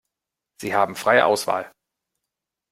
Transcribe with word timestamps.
Sie 0.59 0.73
haben 0.73 0.95
freie 0.95 1.27
Auswahl. 1.27 1.71